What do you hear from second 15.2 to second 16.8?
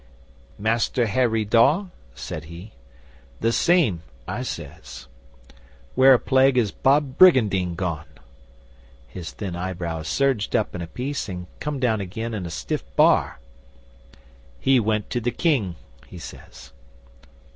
the King," he says.